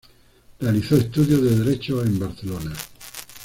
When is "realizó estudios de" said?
0.59-1.57